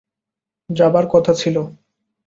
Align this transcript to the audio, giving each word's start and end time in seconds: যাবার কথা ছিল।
যাবার 0.69 1.05
কথা 1.11 1.33
ছিল। 1.33 1.55